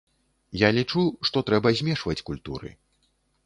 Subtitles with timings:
[0.61, 2.69] Я лічу, што трэба змешваць культуры.